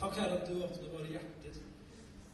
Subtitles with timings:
[0.00, 1.56] Takk, Herre, at du åpner våre hjerter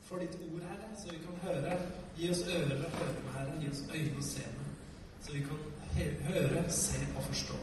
[0.07, 1.79] for ditt ord, Herre, så vi kan høre.
[2.19, 3.57] Gi oss ører å høre med, Herre.
[3.63, 4.69] Gi oss øyne å se med,
[5.25, 5.65] så vi kan
[6.29, 7.59] høre, se og forstå.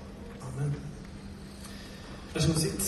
[0.49, 0.75] Amen.
[2.33, 2.83] Vær så god, sitt.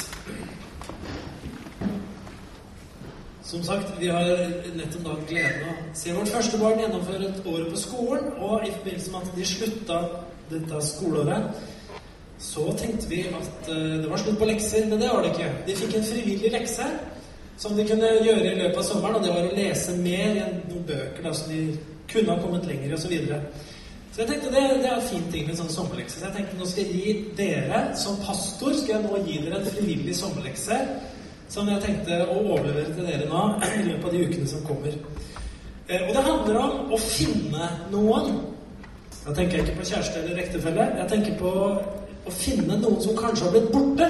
[3.46, 4.28] Som sagt, vi har
[4.76, 8.32] nettopp da gleden av å se vårt første barn gjennomføre et år på skolen.
[8.42, 10.00] Og i forbindelse med at de slutta
[10.50, 11.64] dette skoleåret,
[12.42, 15.52] så tenkte vi at uh, det var slutt på lekser, men det var det ikke.
[15.68, 16.88] De fikk en frivillig lekse
[17.58, 20.58] som de kunne gjøre i løpet av sommeren, og det var å lese mer enn
[20.68, 21.62] noen bøker da, så de
[22.12, 23.06] kunne ha kommet lenger, osv.
[23.06, 23.40] Så, videre.
[24.12, 26.20] så jeg tenkte det, det er en fin ting med en sånn sommerlekse.
[26.20, 29.62] Så jeg tenkte nå skal jeg gi dere, som pastor, skal jeg nå gi dere
[29.62, 30.82] en frivillig sommerlekse
[31.52, 33.44] som jeg tenkte å overlevere til dere nå
[33.80, 34.98] i løpet av de ukene som kommer.
[35.88, 38.40] Eh, og det handler om å finne noen.
[39.26, 40.88] Da tenker jeg ikke på kjæreste eller ektefelle.
[41.00, 41.54] Jeg tenker på
[42.26, 44.10] å finne noen som kanskje har blitt borte.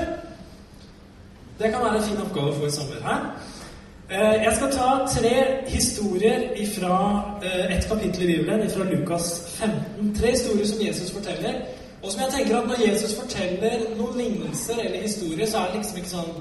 [1.59, 3.03] Det kan være en fin oppgave å få i sommer.
[3.03, 3.27] her.
[4.09, 5.35] Eh, jeg skal ta tre
[5.67, 6.97] historier fra
[7.43, 10.15] eh, et kapittel i Bibelen, fra Lukas 15.
[10.19, 11.61] Tre historier som Jesus forteller.
[12.03, 15.79] Og som jeg tenker at når Jesus forteller noen lignelser eller historier, så er det
[15.79, 16.35] liksom ikke sånn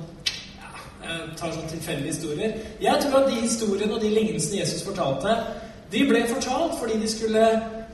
[0.59, 0.73] ja,
[1.07, 2.59] jeg tar sånn tilfeldige historier.
[2.81, 5.39] Jeg tror at de historiene og de lignelsene Jesus fortalte,
[5.93, 7.47] de ble fortalt fordi de skulle,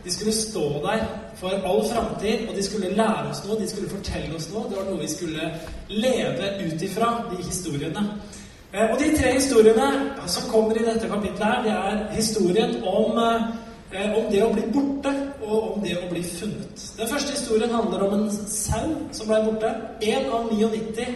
[0.04, 1.04] de skulle stå der
[1.36, 4.68] for all framtid, og de skulle lære oss noe, de skulle fortelle oss noe.
[4.68, 5.50] Det var noe vi skulle
[5.88, 8.04] leve ut ifra, de historiene.
[8.72, 9.88] Eh, og de tre historiene
[10.26, 13.18] som kommer i dette kapitlet, her, det er historien om,
[13.92, 16.84] eh, om det å bli borte og om det å bli funnet.
[16.98, 19.74] Den første historien handler om en sau som ble borte.
[20.00, 21.06] Én av 99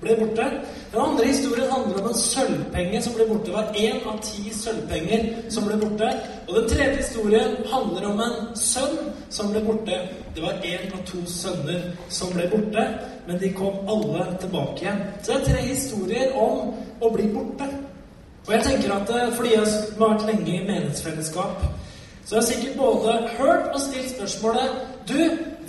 [0.00, 0.46] ble borte.
[0.92, 3.46] Den andre historien handler om en sølvpenge som ble borte.
[3.46, 6.10] Det var én av ti sølvpenger som ble borte.
[6.48, 8.98] Og den tredje historien handler om en sønn
[9.30, 10.00] som ble borte.
[10.34, 12.86] Det var én av to sønner som ble borte,
[13.26, 15.02] men de kom alle tilbake igjen.
[15.22, 17.68] Så det er tre historier om å bli borte.
[18.46, 21.64] Og jeg tenker at eh, fordi jeg har vært lenge i menighetsfellesskap,
[22.26, 25.18] så har jeg sikkert både hørt og stilt spørsmålet Du,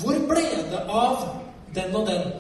[0.02, 1.28] hvor ble det av
[1.76, 2.32] den og den?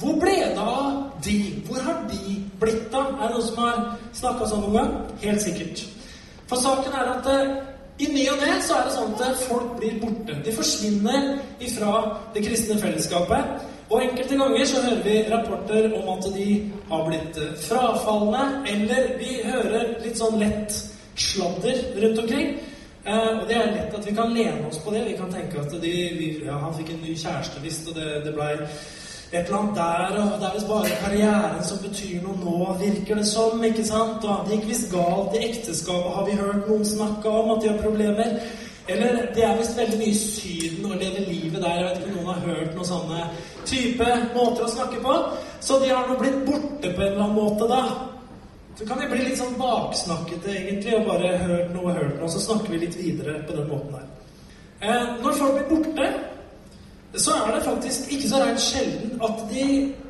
[0.00, 1.38] Hvor ble det av de?
[1.66, 3.16] Hvor har de blitt av?
[3.16, 3.82] Er det noen som har
[4.12, 4.94] snakka sånn noen gang?
[5.24, 5.84] Helt sikkert.
[6.50, 7.52] For saken er at eh,
[8.00, 10.38] i ny og ne så er det sånn at folk blir borte.
[10.44, 11.92] De forsvinner ifra
[12.34, 13.68] det kristne fellesskapet.
[13.90, 16.48] Og enkelte ganger så hører vi rapporter om at de
[16.90, 20.76] har blitt eh, frafalne, eller vi hører litt sånn lett
[21.18, 22.52] sladder rundt omkring.
[23.04, 25.04] Eh, og det er lett at vi kan lene oss på det.
[25.08, 25.92] Vi kan tenke at de,
[26.46, 28.54] ja, han fikk en ny kjæreste visst, og det, det blei
[29.32, 33.20] et eller annet der, og det er visst bare karrieren som betyr noe nå, virker
[33.20, 33.62] det som.
[33.64, 34.24] ikke sant?
[34.26, 37.70] Og det gikk visst galt i ekteskapet, har vi hørt noen snakke om at de
[37.70, 38.32] har problemer.
[38.90, 41.76] Eller det er visst veldig mye Syden å leve livet der.
[41.78, 43.20] Jeg vet ikke om noen har hørt noen sånne
[43.70, 45.14] type måter å snakke på.
[45.62, 47.84] Så de har nå blitt borte på en eller annen måte, da.
[48.80, 52.32] Så kan vi bli litt sånn baksnakkete, egentlig, og bare hørt noe og hørt noe,
[52.32, 54.10] så snakker vi litt videre på den måten der.
[54.80, 56.10] Eh, når folk blir borte
[57.18, 59.64] så er det faktisk ikke så rent sjelden at de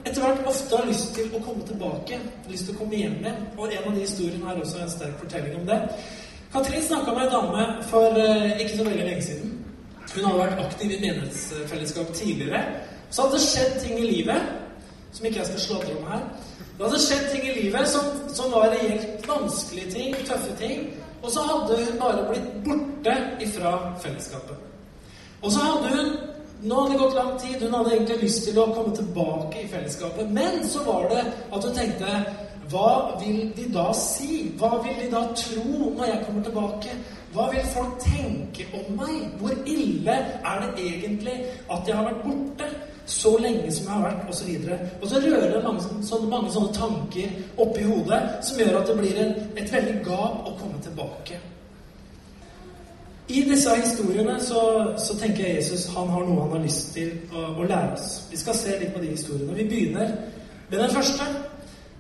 [0.05, 2.19] etter hvert ofte har lyst til å komme tilbake.
[2.49, 3.47] lyst til å komme hjem igjen.
[3.57, 5.81] Og en av de historiene er også en sterk fortelling om det.
[6.53, 9.57] Katrin snakka med ei dame for uh, ikke så veldig lenge siden.
[10.15, 12.63] Hun hadde vært aktiv i menighetsfellesskap tidligere.
[13.11, 14.57] Så hadde det skjedd ting i livet
[15.13, 16.25] som ikke jeg skal sladre om her.
[16.79, 20.91] Det hadde skjedd ting i livet som, som var reelt vanskelige ting, tøffe ting.
[21.23, 23.73] Og så hadde hun bare blitt borte ifra
[24.03, 24.57] fellesskapet.
[25.43, 26.13] Og så hadde hun
[26.63, 27.63] nå hadde det gått lang tid.
[27.63, 30.33] Hun hadde egentlig lyst til å komme tilbake i fellesskapet.
[30.35, 32.15] Men så var det at hun tenkte
[32.71, 34.45] Hva vil de da si?
[34.59, 36.93] Hva vil de da tro når jeg kommer tilbake?
[37.35, 39.25] Hva vil folk tenke om meg?
[39.41, 40.17] Hvor ille
[40.53, 41.35] er det egentlig
[41.71, 42.71] at jeg har vært borte
[43.11, 44.25] så lenge som jeg har vært?
[44.29, 44.79] Og så, videre.
[45.03, 48.99] og så rører det mange, sånne, mange sånne tanker oppi hodet som gjør at det
[49.03, 51.41] blir en, et veldig gap å komme tilbake.
[53.31, 54.61] I disse historiene så,
[54.99, 58.09] så, tenker jeg Jesus han har noe han har lyst til å, å, lære oss.
[58.31, 59.55] Vi skal se litt på de historiene.
[59.55, 60.11] Vi begynner
[60.71, 61.29] med den første.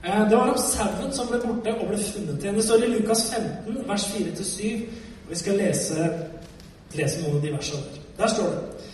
[0.02, 2.58] Eh, det var om sauen som ble borte og ble funnet igjen.
[2.58, 4.82] Det står i Lukas 15, vers 4-7.
[5.22, 6.10] Og vi skal lese,
[6.98, 8.34] lese noen av de versene der.
[8.34, 8.86] Står det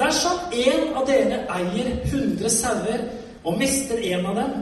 [0.00, 3.02] Dersom en av dere eier 100 sauer
[3.44, 4.54] og mister en av dem,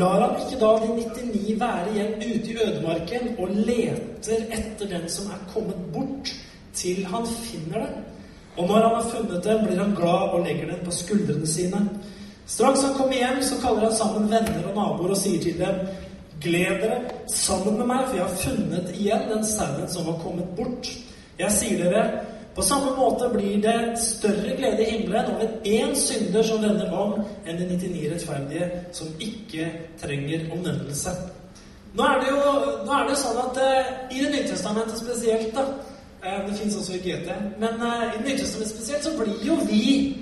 [0.00, 5.06] lar han ikke da de 99 være igjen ute i ødemarken og leter etter den
[5.12, 6.32] som er kommet bort?
[6.76, 8.06] Til han finner den.
[8.56, 11.80] Og når han har funnet den, blir han glad og legger den på skuldrene sine.
[12.46, 15.84] Straks han kommer hjem, så kaller han sammen venner og naboer og sier til dem
[16.40, 20.54] Gled dere sammen med meg, for jeg har funnet igjen den sauen som var kommet
[20.56, 20.88] bort.
[21.36, 22.04] Jeg sier dere,
[22.56, 27.12] på samme måte blir det større glede i himmelen over én synder som vender om,
[27.44, 29.68] enn de 99 rettferdige som ikke
[30.00, 31.12] trenger omvendelse.
[31.92, 32.40] Nå er det jo,
[32.88, 35.66] nå er det sånn at eh, i Det nye testamentet spesielt, da
[36.20, 39.54] Det fins også i GT, men uh, i Det nye testamentet spesielt så blir jo
[39.70, 40.16] vi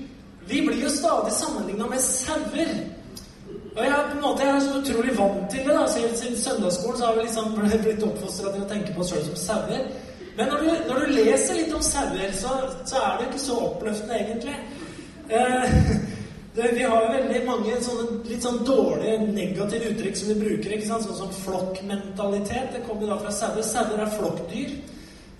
[0.48, 2.70] Vi blir jo stadig sammenligna med sauer.
[3.76, 5.74] Og jeg, på en måte, jeg er så utrolig vant til det.
[5.76, 9.26] da, Siden søndagsskolen så har vi liksom blitt oppfostra til å tenke på oss sjøl
[9.26, 9.84] som sauer.
[10.38, 12.54] Men når du, når du, leser litt om sauer, så,
[12.86, 14.56] så, er det ikke så oppløftende, egentlig.
[15.28, 15.78] Eh,
[16.56, 20.76] det, vi har jo veldig mange sånne litt sånn dårlige, negative uttrykk som vi bruker.
[20.76, 21.06] ikke sant?
[21.06, 22.72] Sånn som flokkmentalitet.
[22.74, 23.66] Det kommer da fra sauer.
[23.66, 24.78] Sauer er flokkdyr.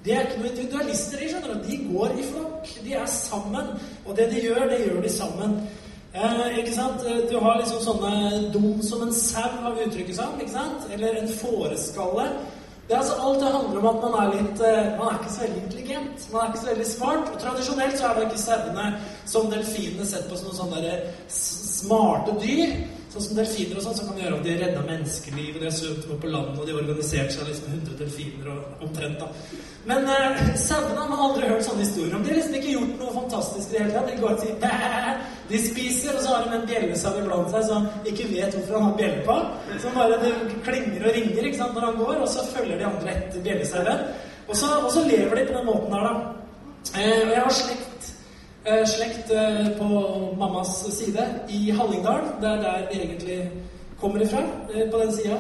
[0.09, 1.21] De er ikke noen individualister.
[1.21, 1.59] De skjønner.
[1.67, 2.69] De går i flokk.
[2.81, 3.67] De er sammen.
[4.07, 5.59] Og det de gjør, det gjør de sammen.
[6.17, 7.05] Eh, ikke sant?
[7.29, 10.41] Du har liksom sånne dum som en sau, har vi uttrykket som.
[10.41, 10.89] ikke sant?
[10.97, 12.25] Eller en fåreskalle.
[12.89, 15.35] Det er altså Alt det handler om at man er litt eh, Man er ikke
[15.35, 16.29] så veldig intelligent.
[16.33, 17.33] Man er ikke så veldig smart.
[17.35, 18.87] Og tradisjonelt så er det ikke sauene
[19.29, 21.01] som delfinene sett på som noen sånne
[21.37, 22.79] smarte dyr.
[23.19, 25.73] Sånn som delfiner og sånn, som kan gjøre at de redda menneskeliv, og de har
[25.75, 29.57] svømt på land, og de har organisert seg liksom 100 delfiner og omtrent, da.
[29.89, 32.23] Men eh, sauene har man aldri hørt sånne historier om.
[32.23, 34.13] De har liksom ikke gjort noe fantastisk i det hele tatt.
[34.13, 35.19] De går og sier!
[35.49, 38.87] De spiser, og så har de en bjellesau iblant seg som ikke vet hvorfor han
[38.87, 39.37] har bjelle på.
[39.83, 40.33] Som bare det
[40.69, 44.09] klinger og ringer ikke sant, når han går, og så følger de andre etter bjellesauen.
[44.47, 46.15] Og, og, så lever de på den måten her, da.
[46.95, 47.88] Eh, og jeg har slekt
[48.87, 49.85] slekt eh, på
[50.39, 52.21] mammas side i Hallingdal.
[52.41, 53.51] Det er der vi egentlig
[54.01, 54.43] kommer ifra,
[54.75, 55.37] eh, på den sida.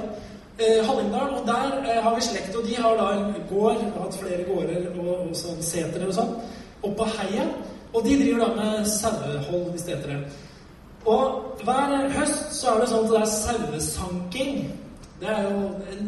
[0.58, 4.42] Hallingdal, og der har vi slekt, og de har da en gård, har hatt flere
[4.42, 6.32] gårder og, og sånn setere og sånn,
[6.82, 7.44] oppå heia.
[7.92, 10.18] Og de driver da med sauehold, hvis det heter det.
[11.06, 14.58] Og hver høst så er det sånn at det er sauesanking.
[15.20, 15.62] Det er jo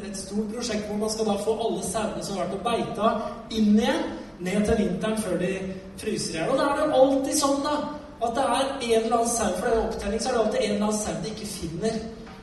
[0.09, 3.15] et stort prosjekt hvor man skal da få alle sauene som har vært og beita,
[3.55, 4.05] inn igjen
[4.41, 5.51] ned til vinteren før de
[6.01, 6.53] fryser i hjel.
[6.53, 7.75] Og da er det alltid sånn, da,
[8.21, 10.65] at det er en eller annen sau For det er opptelling, så er det alltid
[10.65, 12.01] en eller annen sau de ikke finner.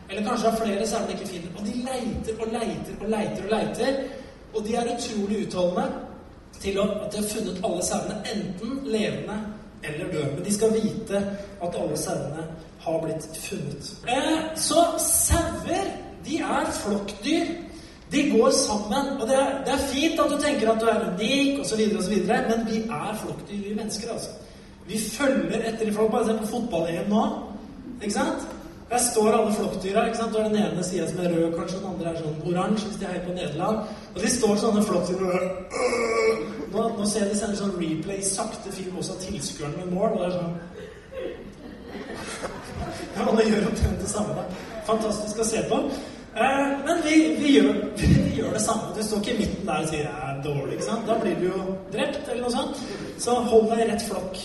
[0.09, 1.49] Eller kanskje det er flere sauer de ikke finner.
[1.57, 3.97] Og de leiter og leiter og leiter og leiter.
[4.53, 5.87] Og de er utrolig utholdende
[6.61, 9.37] til at de har funnet alle sauene, enten levende
[9.83, 10.31] eller døde.
[10.35, 11.17] Men de skal vite
[11.63, 12.47] at alle sauene
[12.79, 13.93] har blitt funnet.
[14.07, 15.91] Eh, så sauer,
[16.25, 17.45] de er flokkdyr.
[18.11, 19.21] De går sammen.
[19.21, 22.15] Og det er, det er, fint at du tenker at du er unik, osv., osv.,
[22.27, 24.11] men vi er flokkdyr, vi mennesker.
[24.11, 24.29] altså.
[24.87, 26.11] Vi følger etter i flokk.
[26.11, 27.23] Bare se på fotball-EM nå.
[28.01, 28.41] Ikke sant?
[28.89, 30.05] Der står alle flokkdyra.
[30.05, 30.33] ikke sant?
[30.33, 32.99] Du har den ene sida som er rød, kanskje den andre er sånn oransje hvis
[33.01, 33.77] de heier på Nederland.
[34.15, 35.21] Og de står sånne flokkdyr
[36.71, 39.87] nå, nå ser jeg de sender sånn replay i sakte film også av tilskueren med
[39.95, 40.09] mål.
[40.11, 40.53] og det er sånn
[43.17, 44.31] Ja, alle gjør omtrent det samme.
[44.37, 44.43] da.
[44.87, 45.77] Fantastisk å se på.
[46.37, 48.93] Eh, men vi, vi, gjør, vi, gjør, det samme.
[48.95, 50.71] Du står ikke i midten der og sier 'jeg er dårlig'.
[50.71, 51.07] ikke sant?
[51.07, 51.61] Da blir du jo
[51.93, 52.83] drept, eller noe sånt.
[53.17, 54.37] Så hold deg i rett flokk.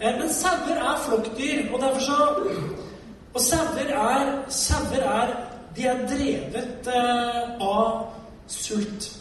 [0.00, 2.18] Eh, men sauer er flokkdyr, og derfor så
[3.34, 5.36] Og sauer er Sauer er
[5.76, 8.06] De er drevet eh, av
[8.46, 9.12] sult.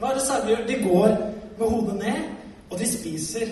[0.00, 0.66] Hva er det sauer gjør?
[0.66, 1.08] De går
[1.58, 2.22] med hodet ned,
[2.70, 3.48] og de spiser.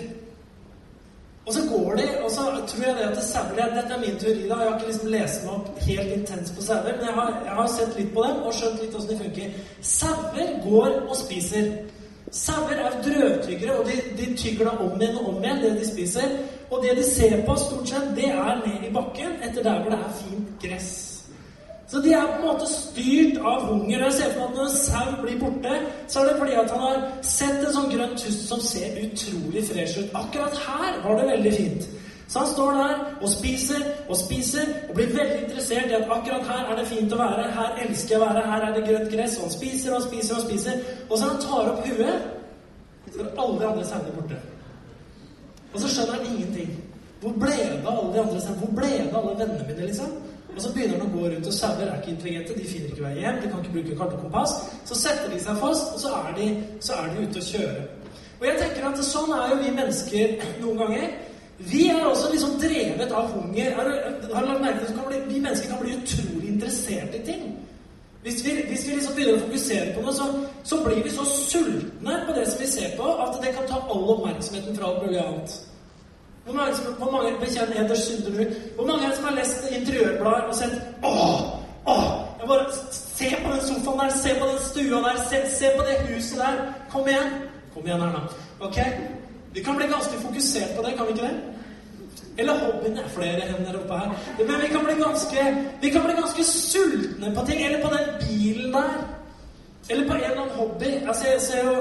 [1.45, 4.19] Og så går de, og så tror jeg det at det sauer Dette er min
[4.19, 4.55] teori, da.
[4.55, 7.55] Jeg har ikke liksom lest meg opp helt intens på sauer, men jeg har, jeg
[7.59, 9.55] har, sett litt på dem og skjønt litt åssen de funker.
[9.81, 11.71] Sauer går og spiser.
[12.31, 15.87] Sauer er drøvtyggere, og de, de tygger da om igjen og om igjen det de
[15.89, 16.35] spiser.
[16.69, 19.95] Og det de ser på, stort sett, det er ned i bakken etter der hvor
[19.95, 21.10] det er fint gress.
[21.91, 24.03] Så de er på en måte styrt av hunger.
[24.03, 26.71] Jeg ser for meg at når en sau blir borte, så er det fordi at
[26.71, 30.13] han har sett en sånn grønn tust som ser utrolig fresh ut.
[30.21, 31.89] Akkurat her var det veldig fint.
[32.31, 36.47] Så han står der og spiser og spiser og blir veldig interessert i at akkurat
[36.47, 37.49] her er det fint å være.
[37.59, 38.47] Her elsker jeg å være.
[38.53, 39.37] Her er det grønt gress.
[39.37, 40.81] Og han spiser og spiser og spiser.
[41.09, 42.31] Og så han tar opp huet,
[43.11, 44.39] så er alle de andre sauene borte.
[45.73, 46.71] Og så skjønner han ingenting.
[47.19, 48.59] Hvor ble det av alle de andre sauene?
[48.63, 50.19] Hvor ble det av alle vennene mine, liksom?
[50.55, 52.57] Og så begynner han å gå rundt, og sauer er ikke intelligente.
[52.57, 54.55] De finner ikke vei hjem, de kan ikke bruke kart og kompass.
[54.89, 56.47] Så setter de seg fast, og så er de,
[56.83, 57.81] så er de ute og kjører.
[58.41, 61.11] Og jeg tenker at sånn er jo vi mennesker noen ganger.
[61.71, 63.75] Vi er også liksom drevet av hunger.
[63.77, 63.89] Har
[64.33, 67.51] har lagt merke til at vi mennesker kan bli utrolig interessert i ting?
[68.21, 70.25] Hvis vi, hvis vi liksom begynner å fokusere på noe, så,
[70.63, 73.79] så, blir vi så sultne på det som vi ser på, at det kan ta
[73.81, 75.55] all oppmerksomheten fra alt mulig annet.
[76.45, 78.45] Hvor mange, hvor mange bekjenner Eders synder
[78.75, 81.41] Hvor mange som har lest interiørblader og sett Åh!
[81.85, 82.03] Åh!
[82.39, 82.65] Jeg bare,
[83.21, 86.37] Se på den sofaen der, se på den stua der, se, se på det huset
[86.37, 86.55] der.
[86.89, 87.29] Kom igjen.
[87.73, 88.21] Kom igjen Erna.
[88.59, 88.77] Ok?
[89.53, 91.35] Vi kan bli ganske fokusert på det, kan vi ikke det?
[92.37, 94.09] Eller hobbyen er flere hender oppe her.
[94.37, 95.41] Men vi kan bli ganske,
[95.81, 97.65] vi kan bli ganske sultne på ting.
[97.65, 98.91] Eller på den bilen der.
[99.89, 100.91] Eller på en eller annen hobby.
[101.07, 101.75] Altså, jeg ser jo,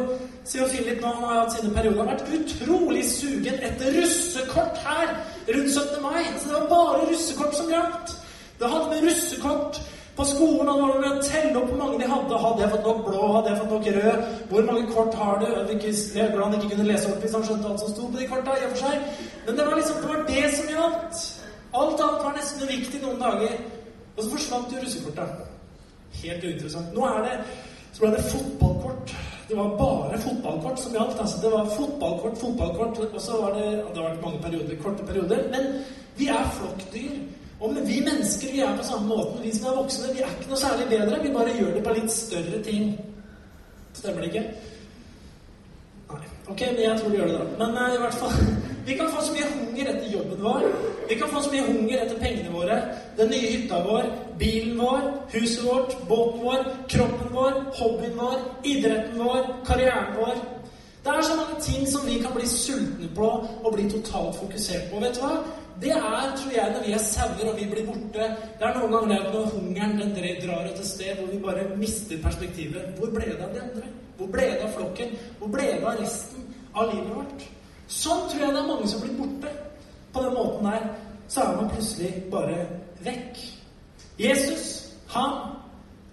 [0.59, 5.13] jo Philip nå, har hatt sine perioder, har vært utrolig sugen etter russekort her
[5.49, 6.03] rundt 17.
[6.03, 6.25] mai.
[6.41, 8.15] Så det var bare russekort som gjaldt.
[8.61, 9.81] Det hadde med russekort
[10.17, 12.39] På skolen hadde å telle opp hvor mange de hadde.
[12.43, 13.21] Hadde jeg fått nok blå?
[13.37, 14.25] Hadde jeg fått nok rød?
[14.51, 15.47] Hvor mange kort har du?
[15.47, 18.29] Jeg glad han ikke kunne lese opp hvis han skjønte alt som sto på de
[18.29, 18.57] korta.
[18.59, 19.07] i og for seg.
[19.47, 21.23] Men det var liksom, det var det som gjaldt.
[21.81, 23.57] Alt annet var nesten uviktig noen dager.
[24.17, 25.45] Og så forsvant jo russekortet.
[26.21, 26.93] Helt uinteressant.
[26.95, 27.37] Nå er det,
[27.95, 29.15] så ble det fotballkort.
[29.51, 31.21] Det var bare fotballkort som gjaldt.
[31.21, 35.07] altså Det var fotballkort, fotballkort, og så var det Det har vært mange perioder, korte
[35.07, 35.49] perioder.
[35.51, 35.85] Men
[36.17, 37.17] vi er flokkdyr.
[37.61, 39.43] Og vi mennesker vi er på samme måten.
[39.43, 41.19] Vi som er voksne, vi er ikke noe særlig bedre.
[41.23, 42.95] Vi bare gjør det på litt større ting.
[43.93, 44.45] Stemmer det ikke?
[46.49, 47.65] Ok, men jeg tror du gjør det, da.
[47.65, 48.33] Men uh, i hvert fall
[48.87, 50.63] Vi kan få så mye hunger etter jobben vår.
[51.09, 52.79] Vi kan få så mye hunger etter pengene våre.
[53.19, 55.05] Den nye hytta vår, bilen vår,
[55.35, 60.41] huset vårt, båten vår, kroppen vår, hobbyen vår, idretten vår, karrieren vår.
[61.05, 63.29] Det er så mange ting som vi kan bli sultne på
[63.65, 65.01] og bli totalt fokusert på.
[65.01, 65.37] Vet du hva?
[65.81, 68.27] Det er, tror jeg, når vi er sauer og vi blir borte
[68.59, 70.11] Det er noen ganger det når hungeren den
[70.43, 72.91] drar et sted hvor vi bare mister perspektivet.
[72.99, 73.89] Hvor ble det av de andre?
[74.19, 75.15] Hvor ble det av flokken?
[75.39, 76.45] Hvor ble det av resten
[76.75, 77.47] av livet vårt?
[77.89, 79.55] Sånn tror jeg det er mange som blir borte.
[80.13, 80.89] På den måten der
[81.31, 82.59] så er man plutselig bare
[83.07, 83.41] vekk.
[84.21, 84.67] Jesus,
[85.15, 85.55] han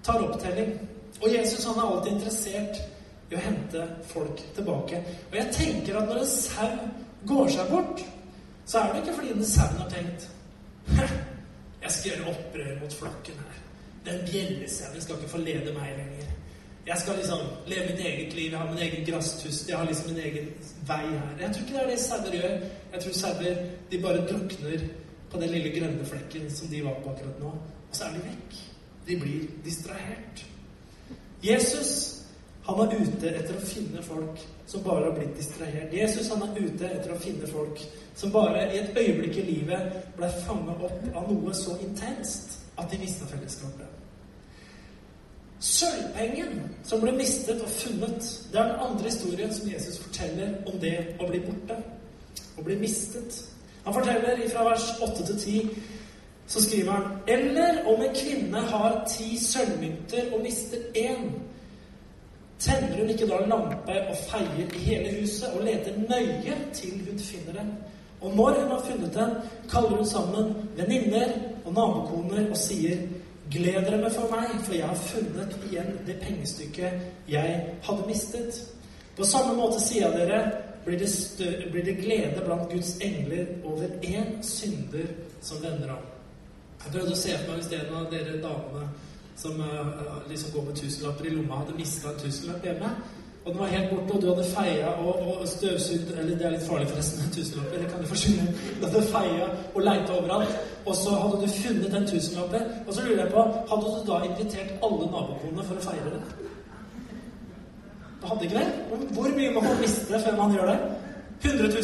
[0.03, 0.77] tar opptelling.
[1.21, 2.79] Og Jesus han er alltid interessert
[3.27, 5.01] i å hente folk tilbake.
[5.31, 6.69] Og jeg tenker at når en sau
[7.27, 8.03] går seg bort
[8.67, 10.29] så er det ikke fordi den sauen har tenkt
[11.81, 13.59] Jeg skal gjøre opprør mot flokken her.
[14.07, 16.33] Den bjellesauen skal ikke få lede meg lenger.
[16.87, 20.13] Jeg skal liksom leve mitt eget liv, jeg har min egen grasstust, jeg har liksom
[20.13, 20.49] min egen
[20.87, 21.33] vei her.
[21.39, 22.53] Jeg tror ikke det er det sauer gjør.
[22.93, 23.55] Jeg tror sauer
[23.91, 24.85] de bare drukner
[25.31, 27.53] på den lille grønne flekken som de var på akkurat nå.
[27.89, 28.61] Og så er de vekk.
[29.07, 30.45] De blir distrahert.
[31.43, 31.91] Jesus
[32.67, 35.93] han er ute etter å finne folk som bare har blitt distrahert.
[35.95, 37.83] Jesus han er ute etter å finne folk
[38.17, 42.89] som bare i et øyeblikk i livet ble fanget opp av noe så intenst at
[42.91, 43.85] de mista fellesskapet.
[45.59, 50.79] Sølvpengen som ble mistet og funnet, det er den andre historien som Jesus forteller om
[50.81, 51.77] det å bli borte.
[52.57, 53.37] Å bli mistet.
[53.85, 55.95] Han forteller fra vers 8 til 10
[56.47, 61.29] så skriver han Eller om en kvinne har ti sølvmynter og mister én
[62.59, 67.19] Tenner hun ikke da lampe og feier i hele huset og leter nøye til hun
[67.19, 67.67] finner den?
[68.21, 69.35] Og når hun har funnet den,
[69.69, 71.33] kaller hun sammen venninner
[71.65, 73.05] og nabokoner og sier
[73.51, 78.57] Gled dere for meg, for jeg har funnet igjen det pengestykket jeg hadde mistet.
[79.15, 80.41] På samme måte sier jeg dere,
[80.83, 81.07] blir det,
[81.71, 85.07] blir det glede blant Guds engler over én synder
[85.41, 86.03] som vender om.
[86.83, 88.89] Jeg prøvde å se for meg hvis en av dere damene
[89.37, 92.91] som uh, liksom går med tusenlapper i lomma, hadde mista en tusenlapp hjemme.
[93.47, 96.49] Og den var helt borte, og du hadde feia og, og støvsugd Eller det er
[96.51, 97.69] litt farlig, forresten, en tusenlapp.
[97.71, 98.47] Det kan du forsvinne.
[98.81, 100.57] Du hadde feia og leita overalt.
[100.85, 102.67] Og så hadde du funnet den tusenlappen.
[102.87, 106.21] Og så lurer jeg på Hadde du da invitert alle nabokonene for å feire det?
[108.19, 108.67] Du hadde ikke det?
[109.15, 110.77] Hvor mye må man miste før man gjør det?
[111.47, 111.81] 100 000?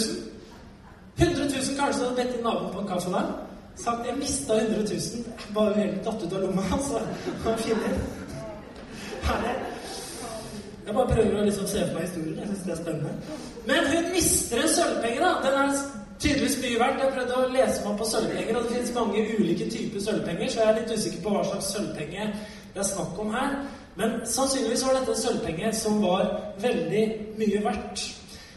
[1.24, 3.34] 100 000 kanskje hadde bedt inn naboen på en kaffe der?
[3.76, 5.26] sagt jeg mista 100 000.
[5.56, 6.62] Bare helt datt ut av lomma.
[6.72, 7.00] Altså.
[9.24, 9.63] Herlig.
[10.86, 12.40] Jeg bare prøver å liksom se for meg historien.
[12.40, 13.14] Jeg syns det er spennende.
[13.68, 15.30] Men hun mister en sølvpenge, da.
[15.46, 15.78] Den er
[16.20, 17.04] tydeligvis mye verdt.
[17.04, 20.62] Jeg prøvde å lese meg på sølvpenger, og det finnes mange ulike typer sølvpenger, så
[20.62, 22.28] jeg er litt usikker på hva slags sølvpenge
[22.74, 23.56] det er snakk om her.
[23.96, 26.30] Men sannsynligvis var dette en sølvpenge som var
[26.62, 27.04] veldig
[27.38, 28.06] mye verdt.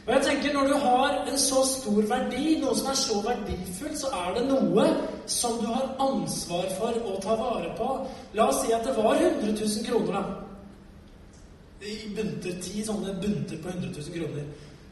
[0.06, 3.98] Og jeg tenker Når du har en så stor verdi, noe som er så verdifullt,
[3.98, 4.86] så er det noe
[5.26, 7.88] som du har ansvar for å ta vare på.
[8.38, 10.45] La oss si at det var 100 000 kroner, da.
[11.84, 14.46] I bunter, ti sånne bunter på 100 000 kroner.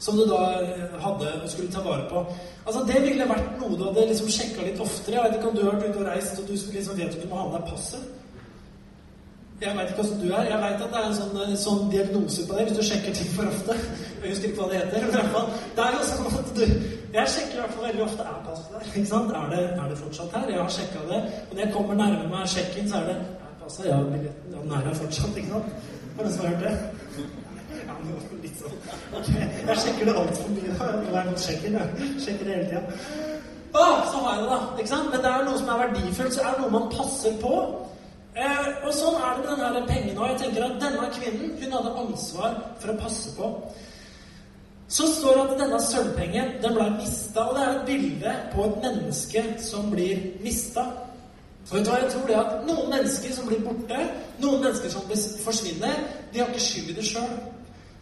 [0.04, 2.24] Som du da eh, hadde og skulle ta vare på.
[2.66, 5.16] Altså Det ville vært noe du hadde liksom sjekka litt oftere.
[5.16, 7.22] Jeg vet ikke om du har vært ute og reist og du liksom vet at
[7.22, 8.04] du må ha med deg passet.
[9.62, 10.48] Jeg veit ikke åssen du er.
[10.50, 13.16] Jeg veit at det er en sånn, eh, sånn, diagnose på deg hvis du sjekker
[13.16, 13.78] ting for ofte.
[14.24, 15.08] Jeg husker ikke hva det heter.
[15.14, 15.48] Men fall,
[15.78, 16.64] det er jo sånn at du
[17.14, 18.86] Jeg sjekker i hvert fall veldig ofte er passet der.
[18.90, 19.34] ikke sant?
[19.38, 20.48] Er det, er det fortsatt her?
[20.50, 21.20] Jeg har sjekka det.
[21.48, 23.86] Og når jeg kommer nærme meg sjekken, så er det Er passet?
[23.86, 24.48] Ja, billetten.
[24.50, 25.36] Ja, den er her fortsatt.
[25.38, 25.93] ikke sant?
[26.16, 26.74] Har du som det?
[27.86, 28.74] Ja, men litt sånn.
[29.18, 30.74] Ok, Jeg sjekker det altfor mye.
[30.78, 32.10] Hver gang sjekker jeg.
[32.22, 32.82] Sjekker det hele tida.
[33.74, 34.58] Så har jeg det, da.
[34.78, 35.10] ikke sant?
[35.10, 36.36] Men det er noe som er verdifullt.
[36.36, 37.54] Så er det noe man passer på.
[38.34, 40.28] Eh, og sånn er det med denne pengen òg.
[40.32, 43.50] Jeg tenker at denne kvinnen hun hadde ansvar for å passe på.
[44.94, 48.66] Så står det at denne sølvpengen den ble mista, og det er et bilde på
[48.68, 50.86] et menneske som blir mista.
[51.70, 54.00] Og vet du hva, jeg tror det at Noen mennesker som blir borte,
[54.42, 55.06] noen mennesker som
[55.44, 56.02] forsvinner,
[56.32, 57.36] de har ikke skyld i det sjøl.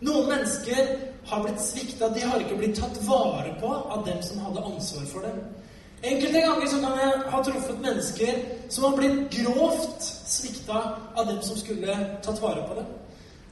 [0.02, 0.94] Noen mennesker
[1.30, 5.06] har blitt svikta, de har ikke blitt tatt vare på av dem som hadde ansvar
[5.12, 5.38] for dem.
[6.02, 8.40] Enkelte ganger så kan jeg ha truffet mennesker
[8.74, 10.80] som har blitt grovt svikta
[11.14, 11.94] av dem som skulle
[12.26, 12.88] tatt vare på dem.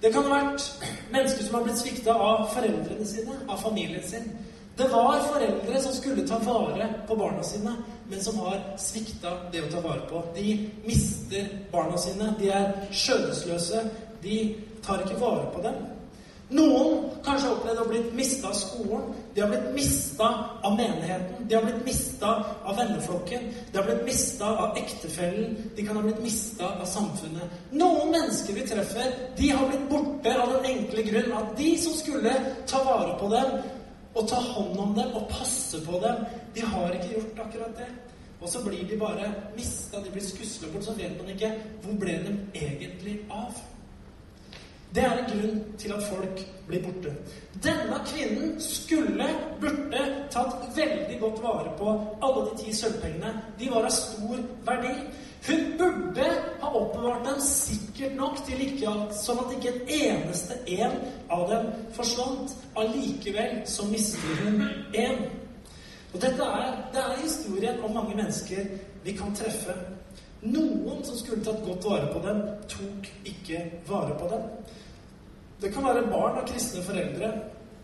[0.03, 0.65] Det kan ha vært
[1.13, 4.27] mennesker som har blitt svikta av foreldrene sine, av familien sin.
[4.77, 7.75] Det var foreldre som skulle ta vare på barna sine,
[8.09, 10.23] men som har svikta det å ta vare på.
[10.35, 12.35] De mister barna sine.
[12.39, 13.85] De er skjødesløse.
[14.23, 14.37] De
[14.83, 15.81] tar ikke vare på dem.
[16.51, 19.11] Noen kanskje har opplevd å bli mista av skolen.
[19.35, 20.31] De har blitt mista
[20.67, 21.47] av menigheten.
[21.47, 22.31] De har blitt mista
[22.65, 23.45] av venneflokken.
[23.71, 25.53] De har blitt mista av ektefellen.
[25.77, 27.61] De kan ha blitt mista av samfunnet.
[27.71, 31.95] Noen mennesker vi treffer, de har blitt borte av den enkle grunn at de som
[31.95, 32.35] skulle
[32.67, 33.61] ta vare på dem
[34.15, 36.25] og ta hånd om dem og passe på dem,
[36.55, 37.91] de har ikke gjort akkurat det.
[38.41, 41.53] Og så blir de bare mista, de blir skusla bort, så vet man ikke
[41.83, 43.59] hvor ble de egentlig av.
[44.95, 47.13] Det er en grunn til at folk blir borte.
[47.63, 49.29] Denne kvinnen skulle,
[49.61, 50.01] burde,
[50.35, 53.31] tatt veldig godt vare på alle de ti sølvpengene.
[53.61, 54.97] De var av stor verdi.
[55.47, 56.27] Hun burde
[56.61, 60.99] ha oppbevart dem sikkert nok til ikke, sånn at ikke en eneste en
[61.33, 62.53] av dem forsvant.
[62.81, 64.61] Allikevel så mister hun
[64.93, 65.25] én.
[66.13, 68.69] Og dette er, det er historien om mange mennesker
[69.05, 69.77] vi kan treffe.
[70.43, 74.45] Noen som skulle tatt godt vare på dem, tok ikke vare på dem.
[75.61, 77.33] Det kan være barn av kristne foreldre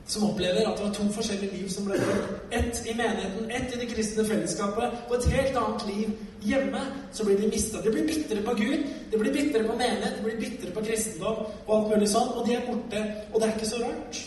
[0.07, 2.35] som opplever at det var to forskjellige liv som ble levd.
[2.55, 6.13] Ett i menigheten, ett i det kristne fellesskapet, og et helt annet liv
[6.47, 6.83] hjemme.
[7.13, 7.83] Så blir de mista.
[7.83, 11.43] De blir bitre på Gud, de blir bitre på menighet, de blir bitre på kristendom
[11.67, 13.03] og alt mulig sånn, og de er borte.
[13.33, 14.23] Og det er ikke så rart.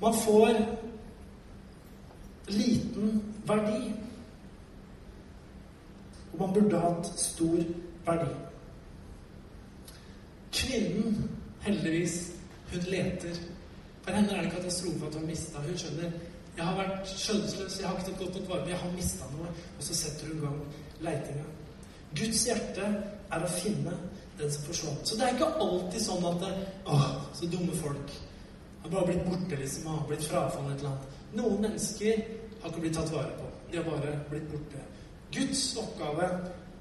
[0.00, 0.58] Man får
[2.48, 3.94] liten verdi.
[6.32, 7.62] Og man burde hatt stor
[8.06, 8.34] verdi.
[10.52, 11.30] Kvinnen
[11.66, 12.32] Heldigvis.
[12.72, 13.34] Hun leter.
[14.06, 15.62] For henne er det katastrofe at hun har mista.
[15.66, 16.16] Hun skjønner
[16.56, 19.50] jeg har vært skjønnsløs, jeg har ikke tatt nok vare på jeg har mista noe.
[19.76, 20.60] Og så setter hun i gang
[21.04, 21.48] leitinga.
[22.16, 22.86] Guds hjerte
[23.36, 23.96] er å finne
[24.38, 25.02] den som forsvant.
[25.04, 26.52] Så det er ikke alltid sånn at det,
[26.92, 27.04] Åh,
[27.36, 28.14] så dumme folk.
[28.82, 29.90] Har bare blitt borte, liksom.
[29.92, 31.18] Har blitt frafallet et eller annet.
[31.36, 32.22] Noen mennesker
[32.62, 33.50] har ikke blitt tatt vare på.
[33.72, 34.84] De har bare blitt borte.
[35.34, 36.30] Guds oppgave,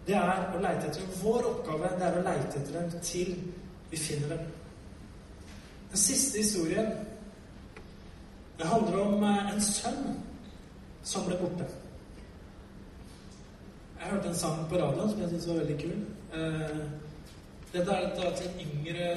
[0.07, 1.17] det er å leite etter dem.
[1.19, 3.35] Vår oppgave, det er å leite etter dem til
[3.91, 4.47] vi finner dem.
[5.91, 6.93] Den siste historien
[8.57, 10.03] det handler om eh, en sønn
[11.03, 11.67] som ble borte.
[13.99, 15.97] Jeg hørte en sang på radioen som jeg syntes var veldig kul.
[16.37, 16.77] Eh,
[17.73, 19.09] dette er et en yngre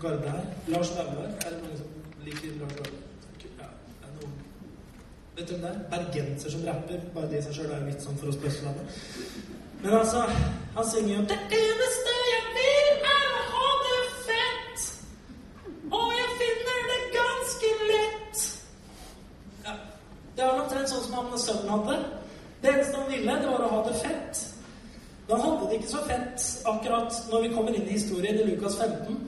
[0.00, 0.46] garde her.
[0.68, 1.28] Lars Vaular.
[1.44, 3.02] Er det mange som liker Lars Vaular?
[5.36, 5.80] Vet du hvem det er?
[5.90, 7.00] Bergenser som rapper.
[7.14, 9.00] Bare det i seg sjøl er litt sånn for oss på Østlandet.
[9.82, 10.22] Men altså,
[10.76, 12.65] han synger jo 'Det eneste jeg vil,
[21.36, 21.96] han sønnen hadde.
[22.62, 24.44] Det eneste han ville, det var å ha det fett.
[25.30, 28.78] Han hadde det ikke så fett akkurat når vi kommer inn i historien i Lukas
[28.78, 29.18] 15.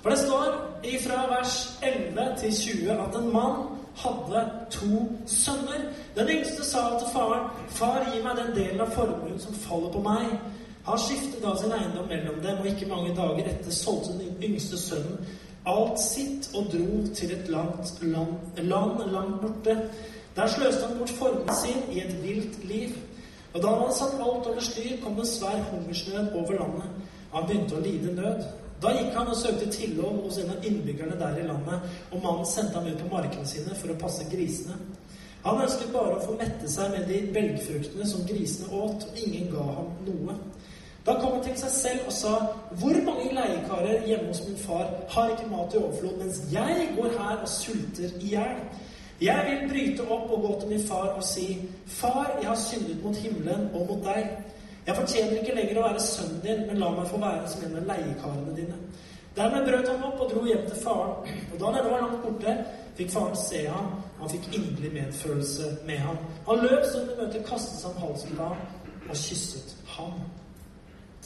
[0.00, 0.54] For det står
[0.88, 2.54] ifra vers 11 til
[2.86, 3.58] 20 at en mann
[4.00, 5.90] hadde to sønner.
[6.16, 10.00] Den yngste sa til faren, 'Far, gi meg den delen av formuen som faller på
[10.00, 10.40] meg.'
[10.86, 14.78] Han skiftet da sin eiendom mellom dem, og ikke mange dager etter solgte den yngste
[14.78, 15.18] sønnen
[15.66, 19.76] alt sitt og dro til et langt land, land langt borte.
[20.40, 22.94] Der sløste han bort formen sin i et vilt liv.
[23.54, 26.86] Og da han satt alt over styr, kom det svær hungersnød over landet.
[27.34, 28.40] Han begynte å lide nød.
[28.80, 32.48] Da gikk han og søkte tilhold hos en av innbyggerne der i landet, og mannen
[32.48, 34.78] sendte ham ut på markene sine for å passe grisene.
[35.44, 39.52] Han ønsket bare å få mette seg med de belgfruktene som grisene åt, og ingen
[39.52, 40.38] ga ham noe.
[41.04, 42.34] Da kom han til seg selv og sa,
[42.80, 47.10] 'Hvor mange leiekarer hjemme hos min far har ikke mat i overflod, mens jeg går
[47.18, 48.88] her og sulter i hjel?'
[49.20, 53.04] Jeg vil bryte opp og gå til min far og si, 'Far, jeg har syndet
[53.04, 54.28] mot himmelen og mot deg.'
[54.86, 57.76] 'Jeg fortjener ikke lenger å være sønnen din, men la meg få være som en
[57.76, 58.80] av leiekarene dine.'
[59.36, 61.28] Dermed brøt han opp og dro hjem til faren.
[61.52, 62.54] Og da han ennå var langt borte,
[62.96, 63.92] fikk faren se ham.
[64.20, 66.16] Han fikk inderlig medfølelse med ham.
[66.48, 68.56] Han løp som i møtte, kastet seg om halsen på ham
[69.08, 70.12] og kysset ham.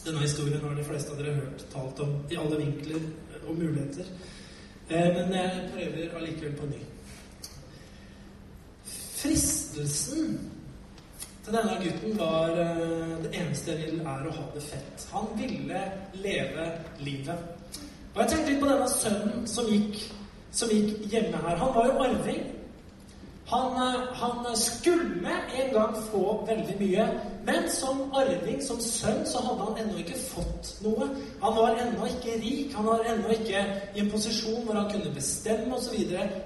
[0.04, 3.06] Denne historien har de fleste av dere hørt talt om i alle vinkler
[3.48, 4.04] og muligheter.
[4.90, 6.82] Men jeg prøver allikevel på ny.
[9.24, 10.34] Fristelsen
[11.44, 12.50] til denne gutten var
[13.22, 15.04] det eneste jeg vil, er å ha det fett.
[15.12, 15.80] Han ville
[16.20, 16.66] leve
[17.00, 17.78] livet.
[18.14, 20.02] Og jeg tenkte litt på denne sønnen som gikk,
[20.52, 21.56] som gikk hjemme her.
[21.62, 22.44] Han var jo arving.
[23.48, 23.80] Han,
[24.20, 27.08] han, skulle en gang få veldig mye,
[27.46, 31.08] Men som arving, som sønn, så hadde han ennå ikke fått noe.
[31.42, 32.72] Han var ennå ikke rik.
[32.76, 35.98] Han var ennå ikke i en posisjon hvor han kunne bestemme osv.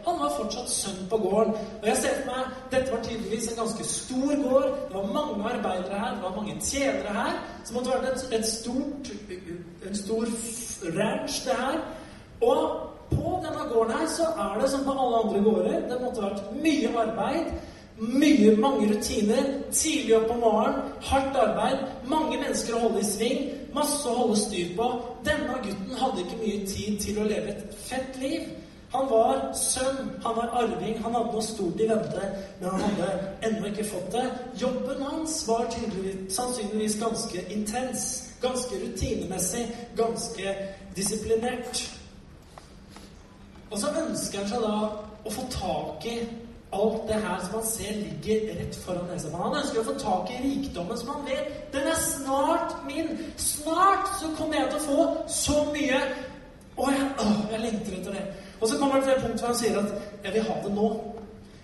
[0.07, 1.55] Han var fortsatt sønn på gården.
[1.83, 4.69] Og jeg ser for meg dette var tydeligvis en ganske stor gård.
[4.89, 7.41] Det var mange arbeidere her, det var mange tjenere her.
[7.65, 9.15] Så måtte det vært et, et stort,
[9.87, 10.37] en stor
[10.99, 11.81] ranch, det her.
[12.43, 12.61] Og
[13.15, 15.83] på denne gården her så er det som på alle andre gårder.
[15.91, 17.59] Det måtte vært mye arbeid.
[17.99, 19.45] Mye, mange rutiner.
[19.73, 20.93] Tidlig opp om morgenen.
[21.03, 21.83] Hardt arbeid.
[22.07, 23.43] Mange mennesker å holde i sving.
[23.75, 24.87] Masse å holde styr på.
[25.27, 28.47] Denne gutten hadde ikke mye tid til å leve et fett liv.
[28.93, 32.29] Han var sønn, han var arving, han hadde noe stort i vente,
[32.61, 33.09] men han hadde
[33.45, 34.25] ennå ikke fått det.
[34.63, 38.07] Jobben hans var sannsynligvis ganske intens,
[38.41, 40.57] ganske rutinemessig, ganske
[40.97, 41.85] disiplinert.
[43.71, 44.75] Og så ønsker han seg da
[45.29, 46.17] å få tak i
[46.73, 49.95] alt det her som han ser ligger rett foran nesa på Han ønsker å få
[50.01, 53.15] tak i rikdommen som han vet den er snart min.
[53.37, 56.01] Snart så kommer jeg til å få så mye.
[56.79, 58.27] Og jeg, å, jeg lengter etter det.
[58.61, 60.75] Og så kommer det til et punkt hvor han sier at jeg vil ha det
[60.75, 60.91] nå.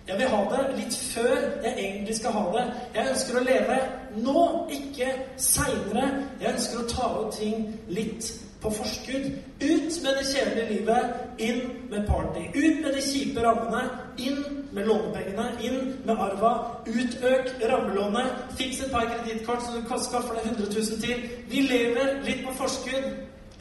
[0.08, 2.64] Jeg vil ha det litt før jeg egentlig skal ha det.
[2.94, 3.78] Jeg ønsker å leve
[4.24, 4.40] nå,
[4.76, 6.08] ikke seinere.
[6.40, 8.28] Jeg ønsker å ta ut ting litt
[8.64, 9.26] på forskudd.
[9.60, 12.46] Ut med det kjedelige livet, inn med party.
[12.54, 13.82] Ut med de kjipe rammene,
[14.18, 14.40] inn
[14.72, 16.52] med lånepengene, inn med arva.
[16.88, 18.44] Utøk rammelånet.
[18.58, 21.28] Fiks et par kredittkort som du skaffer deg 100 000 til.
[21.52, 23.10] Vi lever litt på forskudd.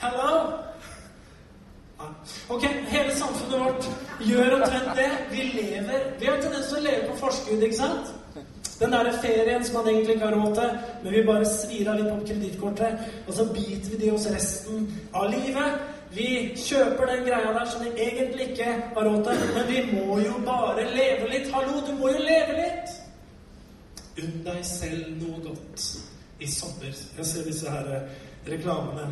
[0.03, 0.31] Hello!
[2.49, 3.85] Ok, hele samfunnet vårt
[4.27, 5.11] gjør omtrent det.
[5.31, 8.15] Vi lever Vi har tendens til å leve på forskudd, ikke sant?
[8.83, 10.71] Den der ferien som man egentlig ikke har råd til,
[11.03, 14.89] men vi bare svir av litt på kredittkortet, og så biter vi det oss resten
[15.15, 15.77] av livet.
[16.13, 16.27] Vi
[16.59, 20.33] kjøper den greia der som vi egentlig ikke har råd til, men vi må jo
[20.45, 21.47] bare leve litt.
[21.53, 22.91] Hallo, du må jo leve litt!
[24.19, 25.85] Unn deg selv noe godt
[26.43, 26.99] i sommer.
[27.17, 28.11] Jeg ser disse her eh,
[28.51, 29.07] reklamene.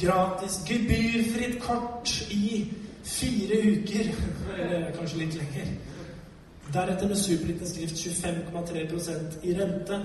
[0.00, 2.72] Gratis, gebyrfritt kort i
[3.04, 4.10] fire uker.
[4.56, 5.70] Eller kanskje litt lenger.
[6.74, 10.00] Deretter med superliten skrift 25,3% i rente.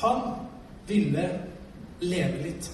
[0.00, 0.20] Han
[0.86, 1.28] ville
[2.00, 2.70] leve litt.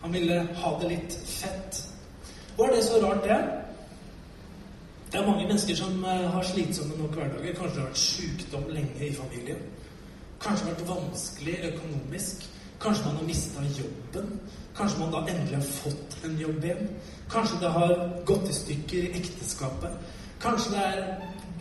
[0.00, 1.80] Han ville ha det litt fett.
[2.58, 3.40] Og er det så rart, det?
[5.12, 7.54] Det er mange mennesker som eh, har slitsomme nok hverdager.
[7.56, 9.62] Kanskje det har vært sykdom lenge i familien.
[10.40, 12.46] Kanskje det har vært vanskelig økonomisk.
[12.80, 14.40] Kanskje man har mista jobben.
[14.76, 16.88] Kanskje man da endelig har fått en jobb igjen.
[17.30, 20.14] Kanskje det har gått i stykker i ekteskapet.
[20.40, 21.02] Kanskje det er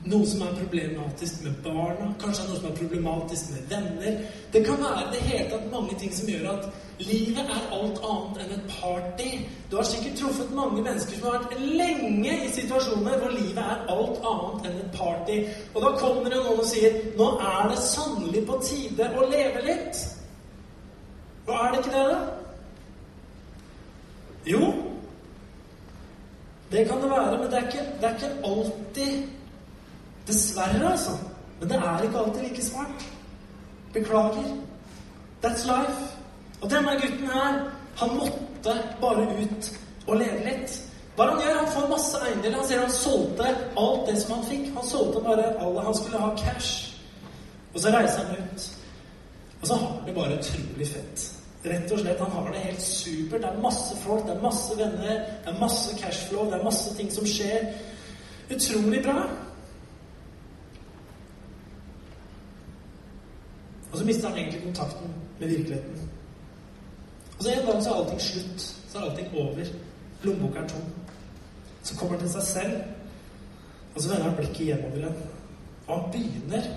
[0.08, 2.14] noe som er problematisk med barna.
[2.22, 4.22] Kanskje det er noe som er problematisk med venner.
[4.54, 6.70] Det kan være det hele tatt mange ting som gjør at
[7.04, 9.28] livet er alt annet enn et party.
[9.72, 13.84] Du har sikkert truffet mange mennesker som har vært lenge i situasjoner hvor livet er
[13.96, 15.42] alt annet enn et party.
[15.74, 19.66] Og da kommer det noen og sier nå er det sannelig på tide å leve
[19.68, 20.02] litt.
[21.50, 22.20] Hva er det ikke det, da?
[24.46, 24.74] Jo,
[26.72, 29.24] det kan det være, men det er ikke, det er ikke alltid
[30.28, 31.12] Dessverre, altså.
[31.60, 33.06] Men det er ikke alltid like smart.
[33.94, 34.58] Beklager.
[35.46, 36.18] That's life.
[36.62, 39.72] Og denne gutten her, han måtte bare ut
[40.08, 40.84] og leve litt.
[41.16, 41.58] Hva han gjør?
[41.58, 42.58] Han får masse eiendeler.
[42.58, 44.70] Han sier han solgte alt det som han fikk.
[44.76, 47.00] Han solgte bare alle han skulle ha cash.
[47.74, 48.70] Og så reiser han ut.
[49.62, 51.39] Og så har han det bare utrolig fett.
[51.64, 53.42] Rett og slett, Han har det helt supert.
[53.42, 56.96] Det er masse folk, det er masse venner, det er masse cashflow, det er masse
[56.96, 57.74] ting som skjer.
[58.50, 59.30] Utrolig bra.
[63.92, 66.10] Og så mister han egentlig kontakten med virkeligheten.
[67.38, 68.62] Og så en dag så er allting slutt.
[68.90, 69.66] Så er allting over.
[70.24, 70.88] Lommeboka er tom.
[71.84, 72.82] Så kommer han til seg selv,
[73.96, 75.22] og så vender han blikket hjemover igjen.
[75.88, 76.72] Og han begynner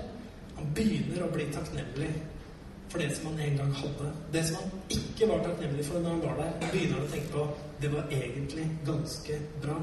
[0.62, 2.10] han begynner å bli takknemlig
[2.92, 4.08] for det som han en gang hadde.
[4.32, 7.30] Det som han ikke var takknemlig for når han var der, begynner han å tenke
[7.32, 7.44] på
[7.82, 9.76] det var egentlig ganske bra.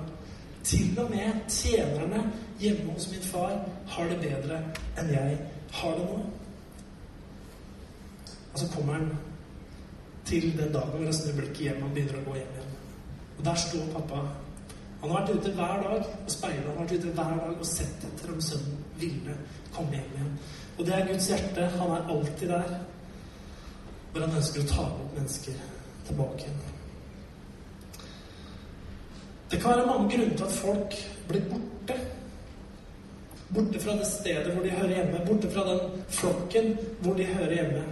[0.63, 2.19] Til og med tjenerne
[2.59, 3.55] hjemme hos min far
[3.87, 4.59] har det bedre
[4.99, 5.39] enn jeg
[5.79, 6.19] har det nå.
[8.53, 9.09] Og så kommer han
[10.25, 12.77] til den dagen hvor han snur blikket hjem og begynner å gå hjem igjen.
[13.39, 14.21] Og der står pappa.
[15.01, 16.65] Han har vært ute hver dag og speilet.
[16.67, 19.35] Han har vært ute hver dag og sett etter om sønnen ville
[19.73, 20.33] komme hjem igjen.
[20.77, 21.69] Og det er Guds hjerte.
[21.79, 22.73] Han er alltid der
[24.11, 25.57] hvor han ønsker å ta opp mennesker
[26.07, 26.59] tilbake igjen.
[29.49, 30.97] Det kan være mange grunner til at folk
[31.29, 31.95] blir borte.
[33.53, 35.23] Borte fra det stedet hvor de hører hjemme.
[35.25, 37.83] Borte fra den flokken hvor de hører hjemme.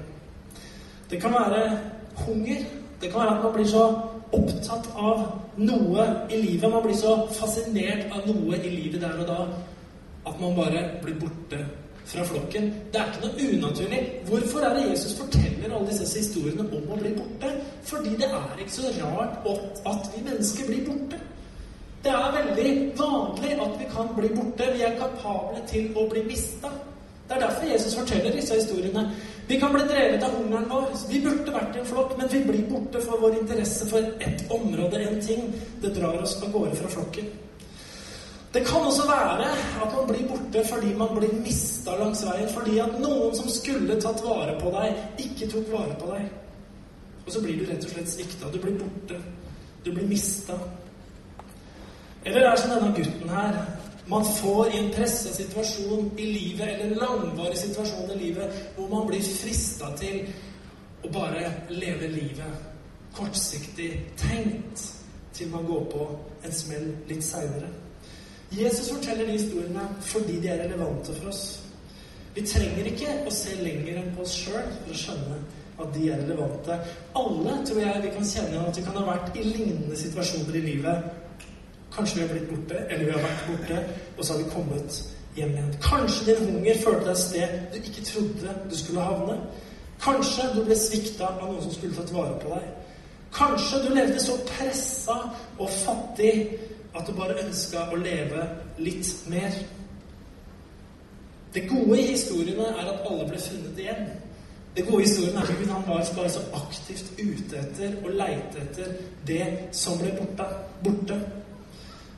[1.09, 1.79] Det kan være
[2.25, 2.61] hunger.
[3.01, 3.83] Det kan være at man blir så
[4.31, 5.25] opptatt av
[5.57, 6.69] noe i livet.
[6.69, 9.41] Man blir så fascinert av noe i livet der og da
[10.27, 11.61] at man bare blir borte
[12.07, 12.69] fra flokken.
[12.91, 14.01] Det er ikke noe unaturlig.
[14.27, 17.53] Hvorfor er det Jesus forteller alle disse historiene om å bli borte?
[17.87, 19.47] Fordi det er ikke så rart
[19.91, 21.19] at vi mennesker blir borte.
[22.03, 24.69] Det er veldig vanlig at vi kan bli borte.
[24.75, 26.71] Vi er kapable til å bli mista.
[27.27, 29.03] Det er derfor Jesus forteller disse historiene.
[29.47, 30.93] Vi kan bli drevet av hungeren vår.
[31.09, 34.47] Vi burde vært i en flokk, men vi blir borte for vår interesse for ett
[34.51, 35.51] område, en ting.
[35.81, 37.27] Det drar oss av gårde fra flokken.
[38.57, 39.49] Det kan også være
[39.85, 42.49] at man blir borte fordi man blir mista langs veien.
[42.49, 46.25] Fordi at noen som skulle tatt vare på deg, ikke tok vare på deg.
[47.27, 48.49] Og så blir du rett og slett svikta.
[48.49, 49.21] Du blir borte.
[49.85, 50.57] Du blir mista.
[52.25, 53.61] Eller det er som denne gutten her.
[54.09, 58.89] Man får i en pressa situasjon i livet, eller en langvarig situasjon i livet, hvor
[58.89, 60.23] man blir frista til
[61.05, 62.63] å bare leve livet
[63.17, 64.93] kortsiktig, tenkt,
[65.33, 66.07] til man går på
[66.45, 67.69] en smell litt seinere.
[68.51, 71.59] Jesus forteller de historiene fordi de er relevante for oss.
[72.35, 75.39] Vi trenger ikke å se lenger enn på oss sjøl for å skjønne
[75.77, 76.77] at de er relevante.
[77.17, 80.65] Alle tror jeg vi kan kjenne at vi kan ha vært i lignende situasjoner i
[80.71, 81.15] livet
[81.97, 83.77] Kanskje vi har blitt borte, eller vi har vært borte,
[84.17, 84.97] og så har vi kommet
[85.37, 85.71] hjem igjen.
[85.81, 89.37] Kanskje din hunger førte deg et sted du ikke trodde du skulle havne.
[90.03, 92.67] Kanskje du ble svikta av noen som skulle tatt vare på deg.
[93.37, 95.17] Kanskje du levde så pressa
[95.57, 96.33] og fattig
[96.97, 98.45] at du bare ønska å leve
[98.77, 99.53] litt mer.
[101.53, 104.07] Det gode i historiene er at alle ble funnet igjen.
[104.75, 108.61] Det gode i historien er at han var bare så aktivt ute etter og leite
[108.61, 108.91] etter
[109.27, 110.45] det som ble borte.
[110.83, 111.19] borte.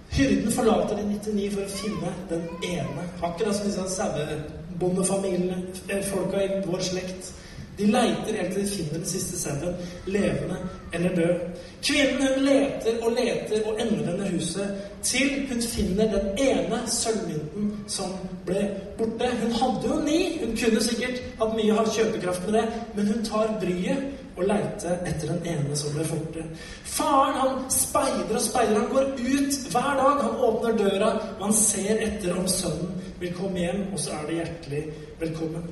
[0.10, 3.06] Hyrden forlater de 99 for å finne den ene.
[3.22, 7.34] Akkurat som disse sauebondefamiliene, eh, folka i vår slekt.
[7.80, 10.58] De leiter helt til de finner den siste sauen, levende
[10.94, 11.36] eller død.
[11.84, 17.72] Kvinnen hun leter og leter og ender under huset til hun finner den ene sølvmynten
[17.88, 18.12] som
[18.46, 18.65] ble
[18.98, 19.30] borte.
[19.44, 20.39] Hun hadde jo ni.
[20.44, 22.65] Hun kunne sikkert hatt mye av kjøpekraft med det,
[22.96, 24.04] men hun tar bryet
[24.36, 26.46] og leite etter den ene som ble borte.
[26.84, 28.80] Faren han speider og speider.
[28.80, 30.24] Han går ut hver dag.
[30.28, 34.28] Han åpner døra, og han ser etter om sønnen vil komme hjem, og så er
[34.28, 34.84] det hjertelig
[35.20, 35.72] velkommen.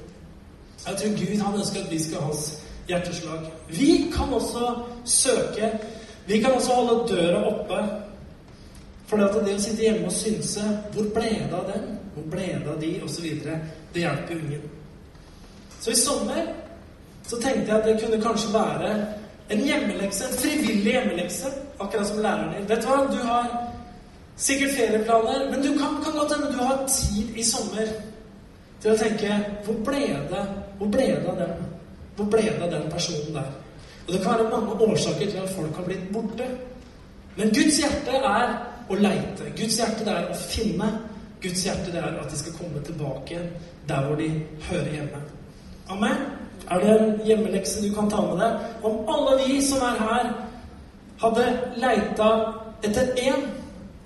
[0.86, 2.46] Jeg tror Gud han ønsker at vi skal ha hans
[2.88, 3.52] hjerteslag.
[3.70, 5.72] Vi kan også søke.
[6.28, 7.82] Vi kan også holde døra oppe.
[9.08, 12.68] For det, å sitte hjemme og synse 'Hvor ble det av den?' 'Hvor ble det
[12.68, 13.26] av de?' osv.
[13.94, 14.62] Det hjelper jo ingen.
[15.80, 16.44] Så i sommer
[17.28, 19.06] så tenkte jeg at det kunne kanskje være
[19.50, 21.48] en hjemmelekse, en frivillig hjemmelekse,
[21.80, 22.70] akkurat som læreren din.
[22.70, 22.98] Vet du hva?
[23.12, 23.72] Du har
[24.38, 27.88] sikkert ferieplaner, men du kan, kan godt hende du har tid i sommer
[28.82, 30.46] til å tenke Hvor ble det
[30.78, 31.54] Hvor ble det av den?
[32.16, 33.52] Hvor ble det av den personen der?
[34.08, 36.48] Og det kan være mange årsaker til at folk har blitt borte.
[37.36, 38.54] Men Guds hjerte er
[38.90, 39.52] å leite.
[39.58, 40.92] Guds hjerte det er å finne.
[41.42, 43.42] Guds hjerte det er at de skal komme tilbake
[43.90, 44.30] der hvor de
[44.70, 45.22] hører hjemme.
[45.90, 46.24] Amen.
[46.72, 48.64] Er det en hjemmelekse du kan ta med deg?
[48.84, 50.32] Om alle vi som er her,
[51.22, 51.46] hadde
[51.78, 52.32] leita
[52.84, 53.46] etter én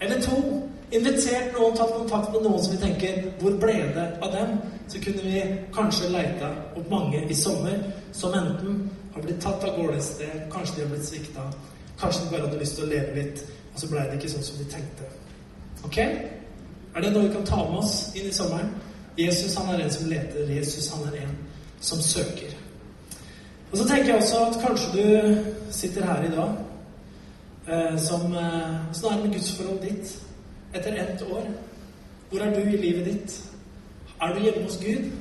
[0.02, 0.61] eller to,
[0.92, 5.00] invitert noen, tatt kontakt med noen som vi tenker 'Hvor ble det av dem?' så
[5.00, 7.80] kunne vi kanskje leita opp mange i sommer
[8.12, 11.42] som enten har blitt tatt av gårde et sted, kanskje de har blitt svikta,
[12.00, 14.44] kanskje de bare hadde lyst til å leve litt, og så blei det ikke sånn
[14.44, 15.04] som de tenkte.
[15.84, 15.98] Ok?
[15.98, 18.74] Er det noe vi kan ta med oss inn i sommeren?
[19.18, 20.50] Jesus han er en som leter.
[20.50, 21.38] Jesus han er en
[21.80, 22.52] som søker.
[23.72, 25.38] Og så tenker jeg også at kanskje du
[25.72, 26.50] sitter her i dag
[27.68, 30.31] eh, som eh, Åssen er det med gudsforholdet ditt
[30.74, 31.48] etter ett år?
[32.30, 33.44] Hvor er du i livet ditt?
[34.22, 35.12] Er du hjemme hos Gud?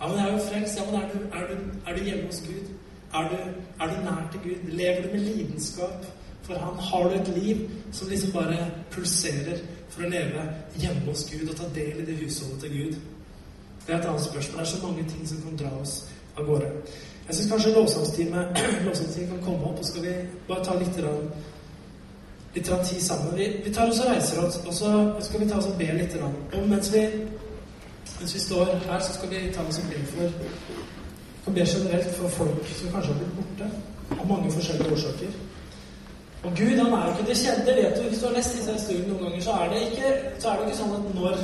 [0.00, 0.78] Ja, men jeg er jo frelst.
[0.78, 2.68] Ja, men er du, er du, er du hjemme hos Gud?
[3.14, 3.36] Er du,
[3.80, 4.70] er du nær til Gud?
[4.70, 6.06] Lever du med lidenskap
[6.42, 6.78] for Han?
[6.78, 10.46] Har du et liv som liksom bare pulserer for å leve
[10.76, 13.00] hjemme hos Gud og ta del i det husholdet til Gud?
[13.86, 14.58] Det er et annet spørsmål.
[14.58, 15.98] Det er så mange ting som kan dra oss
[16.36, 16.70] av gårde.
[17.26, 20.14] Jeg syns kanskje lovsangsteamet kan komme opp, og skal vi
[20.48, 20.98] bare ta litt,
[22.56, 23.36] litt tid sammen.
[23.36, 24.92] Vi, vi tar oss og reiser oss, og så
[25.28, 26.16] skal vi ta oss og be litt.
[26.20, 27.04] Og mens vi,
[28.20, 30.30] mens vi står her, så skal vi ta oss og be for
[31.46, 33.66] og be generelt for folk som kanskje har blitt borte
[34.20, 35.36] av mange forskjellige årsaker.
[36.42, 37.76] Og Gud han er jo ikke det kjente.
[37.76, 40.48] vet du, Hvis du har lest disse historiene noen ganger, så er det ikke, så
[40.48, 41.36] er det ikke sånn at når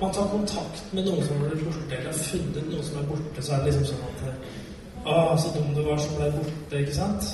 [0.00, 3.08] man tar kontakt med noen som har blitt borte, eller har funnet noen som er
[3.12, 4.26] borte, så er det liksom sånn at
[5.00, 7.28] Å, så dum du var som ble borte, ikke sant?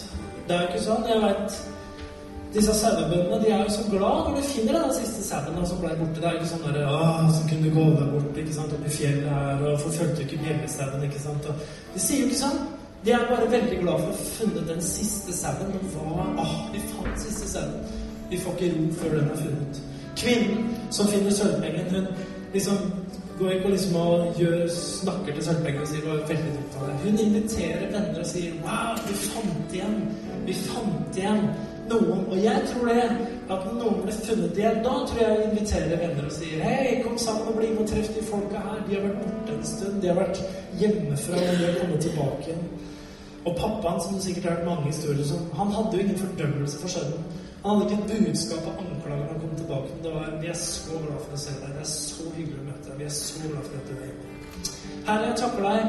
[0.47, 1.09] Det er jo ikke sånn.
[1.11, 1.57] Jeg veit
[2.57, 5.93] disse sauebøndene de er jo så glad når de finner den siste sauen som ble
[6.01, 6.21] borte.
[6.21, 7.03] Det er ikke sånn derre Å,
[7.37, 11.23] så kunne gå deg bort ikke sant, oppi fjellet her, og forfulgte ikke bjellestauen, ikke
[11.27, 11.49] sant.
[11.51, 12.63] Og de sier jo ikke sånn.
[13.05, 15.75] De er bare veldig glad for å ha funnet den siste sauen.
[15.75, 18.01] Men hva Åh, vi fant siste sauen.
[18.31, 19.83] Vi får ikke ro før den er funnet.
[20.17, 20.65] Kvinnen
[20.97, 22.09] som finner sølvpengen, hun
[22.55, 22.81] liksom
[23.39, 26.77] går ikke og liksom og gjør, snakker til sølvpengen og sier det var veldig dumt
[26.81, 27.01] av deg.
[27.05, 29.97] Hun inviterer venner og sier 'Wow, vi fant igjen.
[30.47, 31.51] Vi fant igjen
[31.93, 33.05] noen.' Og jeg tror det
[33.55, 37.19] at noen ble funnet igjen, da tror jeg jeg inviterer venner og sier 'Hei, kom
[37.19, 38.83] sammen og bli med og treff de folka her.
[38.89, 40.03] De har vært borte en stund.
[40.03, 40.43] De har vært
[40.81, 42.71] hjemmefra, og de har kommet tilbake igjen.'
[43.47, 46.79] Og pappaen, som du sikkert har hørt mange historier om, han hadde jo ingen fordømmelse
[46.83, 47.23] for sønnen.
[47.65, 49.89] Han hadde ikke et budskap og anklager når han kom tilbake.
[49.95, 51.69] Men det var 'Vi er så glad for å se deg.
[51.77, 52.99] Det er så hyggelig å møte deg.
[52.99, 54.37] Vi er så glad for at du er hjemme'.
[55.07, 55.81] Herre, jeg takker deg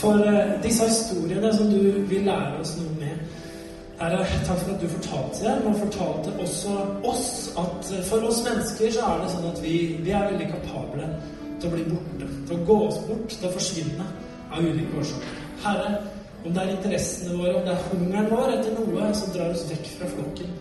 [0.00, 1.80] for uh, disse historiene som du
[2.12, 3.16] vil lære oss noe med.
[4.00, 7.28] Herre, takk for at du fortalte det, og fortalte også oss
[7.60, 11.10] at uh, for oss mennesker så er det sånn at vi, vi er veldig kapable
[11.60, 12.30] til å bli borte.
[12.48, 14.08] Til å gå oss bort, til å forsvinne
[14.52, 15.38] av ulike årsaker.
[15.62, 15.92] Herre,
[16.42, 19.68] om det er interessene våre, om det er hungeren vår etter noe som drar oss
[19.70, 20.56] vekk fra flokken.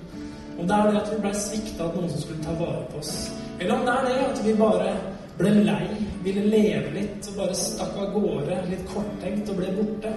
[0.59, 2.99] Om det er det at vi ble svikta av noen som skulle ta vare på
[3.01, 3.15] oss.
[3.57, 4.93] Eller om det er det at vi bare
[5.39, 5.85] ble lei,
[6.21, 10.13] ville leve litt og bare stakk av gårde litt korttenkt og ble borte.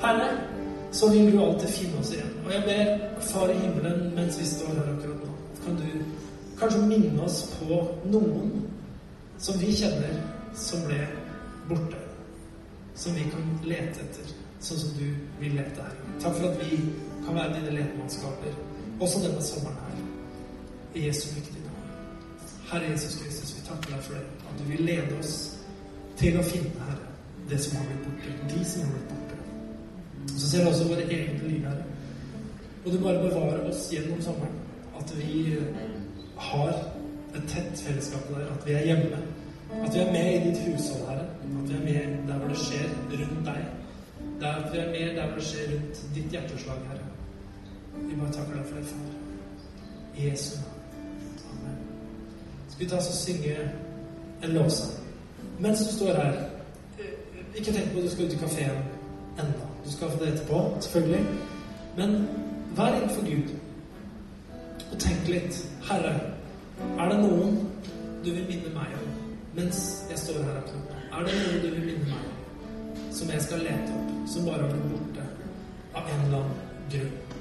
[0.00, 0.30] Herre,
[0.96, 2.31] så vil du alltid finne oss igjen.
[2.44, 5.88] Og jeg ber Far i himmelen mens vi står her akkurat nå, kan du
[6.58, 7.78] kanskje minne oss på
[8.10, 8.50] noen
[9.42, 10.18] som vi kjenner,
[10.54, 11.00] som ble
[11.68, 11.98] borte.
[12.94, 15.06] Som vi kan lete etter sånn som du
[15.40, 15.94] vil lete her.
[16.22, 16.78] Takk for at vi
[17.24, 18.58] kan være dine letemannskaper
[19.02, 20.02] også denne sommeren her.
[20.94, 21.88] I Jesu viktige navn.
[22.70, 24.26] Herre Jesus Kristus, vi takker deg for det.
[24.50, 25.34] At du vil lede oss
[26.20, 27.08] til å finne, Herre,
[27.50, 28.36] det som har blitt borte.
[28.52, 29.40] De som har blitt borte.
[30.28, 31.91] Og så ser du også våre egne liv, Herre.
[32.84, 34.58] Og du bare bevarer oss gjennom sommeren.
[34.98, 35.58] At vi
[36.36, 36.72] har
[37.34, 38.48] et tett fellesskap der.
[38.50, 39.20] At vi er hjemme.
[39.84, 41.26] At vi er med i ditt hushold, Herre.
[41.62, 43.62] At vi er med der hvor det skjer rundt deg.
[44.40, 47.06] Der at vi er med der hvor det skjer rundt ditt hjerteslag, Herre.
[48.08, 48.98] Vi bare takker deg for det, far.
[50.16, 50.56] I Jesu.
[51.52, 51.78] Amen.
[52.68, 53.56] Skal vi ta oss og synge
[54.42, 54.98] en lovsang?
[55.58, 56.32] Mens du står her
[57.54, 58.78] Ikke tenk på at du skal ut i kafeen
[59.38, 59.66] ennå.
[59.84, 61.24] Du skal få det etterpå, selvfølgelig.
[61.96, 62.28] Men
[62.76, 63.54] vær innenfor Gud.
[64.92, 65.62] Og tenk litt.
[65.88, 66.14] Herre,
[66.82, 67.58] er det noen
[68.22, 69.18] du vil minne meg om
[69.56, 70.62] mens jeg står her?
[71.12, 74.64] Er det noen du vil minne meg om som jeg skal lete opp, som bare
[74.64, 75.26] har blitt borte
[75.92, 77.32] av en eller annen grunn?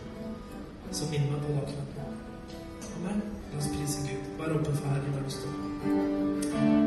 [0.92, 2.04] som minner meg på det akkurat nå.
[2.98, 3.24] Amen.
[3.54, 4.30] La oss prise Gud.
[4.40, 6.81] Vær åpen for Herren der du står.